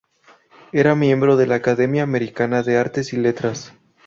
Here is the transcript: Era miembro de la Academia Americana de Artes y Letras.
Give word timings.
Era 0.71 0.95
miembro 0.95 1.37
de 1.37 1.45
la 1.45 1.53
Academia 1.53 2.01
Americana 2.01 2.63
de 2.63 2.75
Artes 2.75 3.13
y 3.13 3.17
Letras. 3.17 3.71